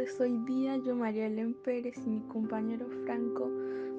Hoy 0.00 0.38
día 0.46 0.78
yo, 0.78 0.96
María 0.96 1.26
Elena 1.26 1.54
Pérez 1.62 1.98
y 1.98 2.08
mi 2.08 2.20
compañero 2.22 2.88
Franco 3.04 3.50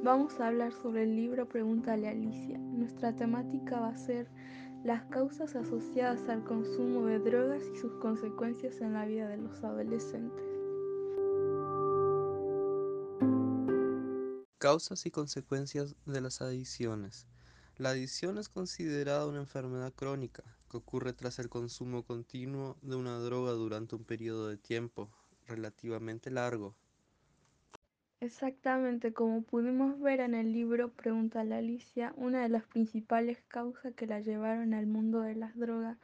vamos 0.04 0.39
a 0.39 0.47
hablar 0.47 0.73
sobre 0.73 1.04
el 1.04 1.16
libro 1.16 1.47
Pregúntale 1.47 2.07
a 2.07 2.12
Alicia. 2.12 2.57
Nuestra 2.57 3.16
temática 3.16 3.79
va 3.79 3.89
a 3.89 3.97
ser 3.97 4.27
las 4.84 5.04
causas 5.11 5.55
asociadas 5.55 6.27
al 6.27 6.43
consumo 6.43 7.05
de 7.05 7.20
drogas 7.20 7.61
y 7.71 7.77
sus 7.77 7.91
consecuencias 8.02 8.82
en 8.82 8.93
la 8.93 9.05
vida 9.05 9.27
de 9.27 9.38
los 9.38 9.64
adolescentes. 9.64 10.43
Causas 14.57 15.05
y 15.05 15.11
consecuencias 15.11 15.95
de 16.07 16.20
las 16.20 16.41
adicciones. 16.41 17.27
La 17.77 17.91
adicción 17.91 18.39
es 18.39 18.49
considerada 18.49 19.27
una 19.27 19.41
enfermedad 19.41 19.93
crónica 19.93 20.43
que 20.71 20.77
ocurre 20.77 21.13
tras 21.13 21.38
el 21.38 21.49
consumo 21.49 22.04
continuo 22.04 22.76
de 22.81 22.95
una 22.95 23.20
droga 23.20 23.52
durante 23.52 23.95
un 23.95 24.04
periodo 24.04 24.48
de 24.48 24.58
tiempo 24.58 25.12
relativamente 25.52 26.32
largo. 26.32 26.76
Exactamente, 28.22 29.12
como 29.14 29.41
pudimos 29.41 30.00
ver 30.00 30.22
en 30.22 30.34
el 30.34 30.54
libro 30.54 30.94
Pregunta 30.94 31.40
a 31.40 31.41
Alicia, 31.41 32.14
una 32.16 32.41
de 32.41 32.48
las 32.48 32.64
principales 32.66 33.44
causas 33.50 33.94
que 33.96 34.08
la 34.08 34.22
llevaron 34.22 34.74
al 34.74 34.88
mundo 34.88 35.20
de 35.22 35.36
las 35.36 35.58
drogas 35.58 35.98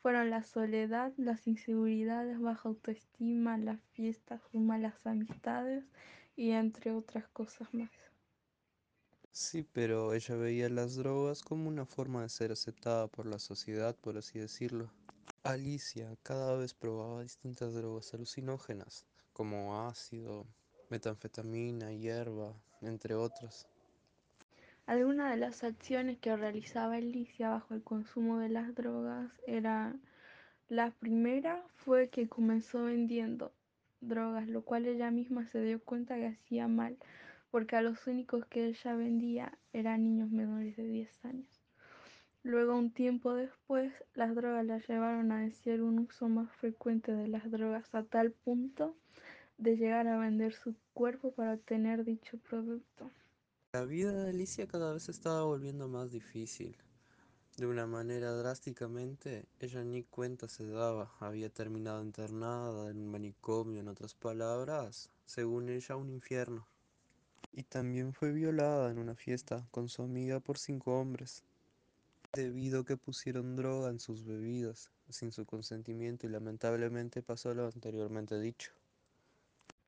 fueron 0.00 0.30
la 0.30 0.44
soledad, 0.44 1.12
las 1.16 1.48
inseguridades, 1.48 2.40
baja 2.40 2.68
autoestima, 2.68 3.58
las 3.58 3.80
fiestas, 3.92 4.40
sus 4.52 4.60
malas 4.60 4.94
amistades 5.04 5.84
y 6.36 6.52
entre 6.52 6.92
otras 6.92 7.26
cosas 7.28 7.74
más. 7.74 7.90
Sí, 9.30 9.62
pero 9.62 10.14
ella 10.14 10.36
veía 10.36 10.70
las 10.70 10.94
drogas 10.96 11.42
como 11.42 11.68
una 11.68 11.84
forma 11.84 12.22
de 12.22 12.30
ser 12.30 12.50
aceptada 12.50 13.08
por 13.08 13.26
la 13.26 13.38
sociedad, 13.38 13.94
por 13.96 14.16
así 14.16 14.38
decirlo. 14.38 14.90
Alicia 15.44 16.16
cada 16.22 16.56
vez 16.56 16.72
probaba 16.72 17.22
distintas 17.22 17.74
drogas 17.74 18.14
alucinógenas, 18.14 19.04
como 19.32 19.88
ácido, 19.88 20.46
metanfetamina, 20.88 21.90
hierba, 21.92 22.54
entre 22.80 23.16
otras. 23.16 23.66
Algunas 24.86 25.32
de 25.32 25.38
las 25.38 25.64
acciones 25.64 26.18
que 26.18 26.36
realizaba 26.36 26.94
Alicia 26.94 27.50
bajo 27.50 27.74
el 27.74 27.82
consumo 27.82 28.38
de 28.38 28.50
las 28.50 28.72
drogas 28.76 29.32
era 29.48 29.96
la 30.68 30.92
primera 30.92 31.60
fue 31.74 32.08
que 32.08 32.28
comenzó 32.28 32.84
vendiendo 32.84 33.52
drogas, 34.00 34.46
lo 34.46 34.62
cual 34.62 34.86
ella 34.86 35.10
misma 35.10 35.48
se 35.48 35.60
dio 35.60 35.82
cuenta 35.82 36.14
que 36.14 36.28
hacía 36.28 36.68
mal, 36.68 36.96
porque 37.50 37.74
a 37.74 37.82
los 37.82 38.06
únicos 38.06 38.46
que 38.46 38.66
ella 38.66 38.94
vendía 38.94 39.58
eran 39.72 40.04
niños 40.04 40.30
menores 40.30 40.76
de 40.76 40.86
10 40.86 41.24
años. 41.24 41.61
Luego, 42.44 42.76
un 42.76 42.90
tiempo 42.92 43.34
después, 43.34 43.92
las 44.14 44.34
drogas 44.34 44.66
la 44.66 44.78
llevaron 44.78 45.30
a 45.30 45.40
decir 45.42 45.80
un 45.80 46.00
uso 46.00 46.28
más 46.28 46.50
frecuente 46.56 47.12
de 47.12 47.28
las 47.28 47.48
drogas 47.50 47.94
a 47.94 48.02
tal 48.02 48.32
punto 48.32 48.96
de 49.58 49.76
llegar 49.76 50.08
a 50.08 50.18
vender 50.18 50.52
su 50.52 50.74
cuerpo 50.92 51.32
para 51.32 51.54
obtener 51.54 52.04
dicho 52.04 52.38
producto. 52.38 53.10
La 53.72 53.84
vida 53.84 54.12
de 54.12 54.30
Alicia 54.30 54.66
cada 54.66 54.92
vez 54.92 55.08
estaba 55.08 55.44
volviendo 55.44 55.86
más 55.86 56.10
difícil. 56.10 56.76
De 57.56 57.66
una 57.66 57.86
manera 57.86 58.32
drásticamente, 58.32 59.46
ella 59.60 59.84
ni 59.84 60.02
cuenta 60.02 60.48
se 60.48 60.66
daba, 60.66 61.12
había 61.20 61.48
terminado 61.48 62.02
internada 62.02 62.90
en 62.90 62.96
un 62.96 63.10
manicomio, 63.10 63.80
en 63.80 63.88
otras 63.88 64.14
palabras, 64.14 65.10
según 65.26 65.68
ella 65.68 65.96
un 65.96 66.10
infierno. 66.10 66.66
Y 67.52 67.62
también 67.62 68.14
fue 68.14 68.32
violada 68.32 68.90
en 68.90 68.98
una 68.98 69.14
fiesta 69.14 69.66
con 69.70 69.88
su 69.88 70.02
amiga 70.02 70.40
por 70.40 70.58
cinco 70.58 70.98
hombres, 70.98 71.44
debido 72.34 72.80
a 72.80 72.84
que 72.84 72.96
pusieron 72.96 73.56
droga 73.56 73.90
en 73.90 74.00
sus 74.00 74.24
bebidas, 74.24 74.90
sin 75.10 75.32
su 75.32 75.44
consentimiento 75.44 76.26
y 76.26 76.30
lamentablemente 76.30 77.22
pasó 77.22 77.52
lo 77.54 77.66
anteriormente 77.66 78.40
dicho. 78.40 78.72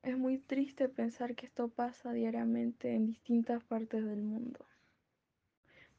Es 0.02 0.18
muy 0.18 0.38
triste 0.38 0.90
pensar 0.90 1.34
que 1.34 1.46
esto 1.46 1.68
pasa 1.68 2.12
diariamente 2.12 2.94
en 2.94 3.06
distintas 3.06 3.64
partes 3.64 4.04
del 4.04 4.22
mundo. 4.22 4.66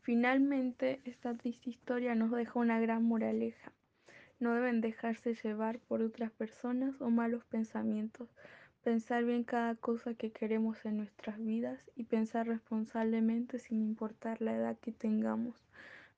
Finalmente, 0.01 1.01
esta 1.06 1.33
triste 1.35 1.72
historia 1.72 2.13
nos 2.13 2.29
deja 2.29 2.59
una 2.59 2.79
gran 2.79 3.03
moraleja. 3.03 3.73
No 4.39 4.53
deben 4.53 4.81
dejarse 4.81 5.33
llevar 5.33 5.79
por 5.79 6.03
otras 6.03 6.31
personas 6.31 7.01
o 7.01 7.09
malos 7.09 7.44
pensamientos. 7.45 8.29
Pensar 8.83 9.25
bien 9.25 9.44
cada 9.44 9.73
cosa 9.73 10.13
que 10.13 10.31
queremos 10.31 10.85
en 10.85 10.97
nuestras 10.97 11.44
vidas 11.44 11.89
y 11.95 12.03
pensar 12.03 12.45
responsablemente 12.45 13.57
sin 13.57 13.81
importar 13.81 14.44
la 14.44 14.56
edad 14.56 14.77
que 14.77 14.91
tengamos. 14.91 15.66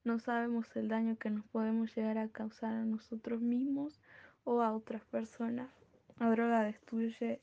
No 0.07 0.19
sabemos 0.19 0.73
el 0.77 0.87
daño 0.87 1.17
que 1.17 1.29
nos 1.29 1.45
podemos 1.47 1.93
llegar 1.93 2.17
a 2.17 2.29
causar 2.29 2.71
a 2.71 2.85
nosotros 2.85 3.41
mismos 3.41 3.99
o 4.45 4.61
a 4.61 4.71
otras 4.71 5.03
personas. 5.03 5.69
La 6.17 6.29
droga 6.29 6.63
destruye 6.63 7.41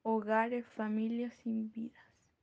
hogares, 0.00 0.64
familias 0.66 1.34
sin 1.34 1.70
vida. 1.72 2.05